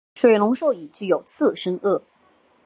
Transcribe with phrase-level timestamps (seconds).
[0.15, 2.01] 水龙兽已具有次生腭。